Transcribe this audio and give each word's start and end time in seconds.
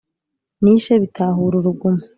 nishe 0.63 0.93
Bitahura 1.01 1.55
uruguma 1.57 2.01